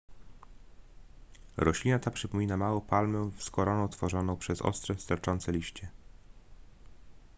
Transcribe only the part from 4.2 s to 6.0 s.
przez ostre sterczące liście